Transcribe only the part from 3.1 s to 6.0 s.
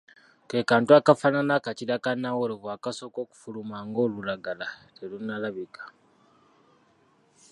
okufuluma ng'olulagala terunnalabika.